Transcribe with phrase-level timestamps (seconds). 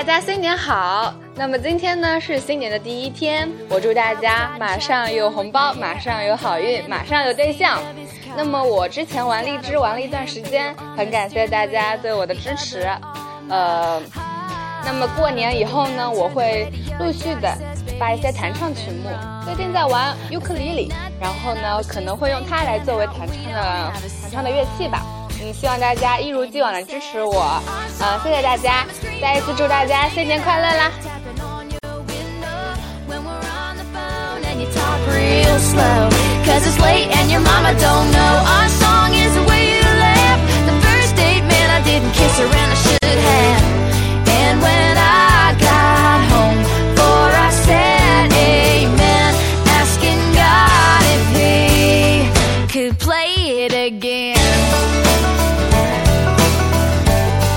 [0.00, 1.12] 大家新年好！
[1.34, 7.78] 那么今天呢是新年的第一天，我祝大家马上有红包，马上有好运，马上有对象。
[8.34, 12.88] 那么我之前玩荔枝玩了一段时间，很感谢大家对我的支持。
[13.50, 14.00] 呃，
[14.86, 17.54] 那么过年以后呢，我会陆续的
[17.98, 19.10] 发一些弹唱曲目。
[19.44, 23.92] 最近在玩尤克里里，然后呢可能会用它来作为弹唱的
[24.22, 25.04] 弹唱的乐器吧。
[25.42, 27.62] 嗯，希望大家一如既往的支持我，
[27.98, 28.86] 呃，谢谢大家，
[29.20, 30.90] 再一次祝大家新年快乐啦。
[53.50, 55.39] it again.